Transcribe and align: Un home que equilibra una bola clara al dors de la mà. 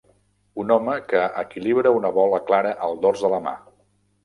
Un 0.63 0.71
home 0.75 0.95
que 1.11 1.21
equilibra 1.41 1.93
una 1.99 2.13
bola 2.17 2.41
clara 2.51 2.75
al 2.91 3.01
dors 3.07 3.27
de 3.29 3.35
la 3.37 3.45
mà. 3.49 3.57